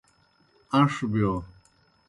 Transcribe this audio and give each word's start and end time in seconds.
اݩݜ 0.75 0.93
بِیو۔ 1.11 1.33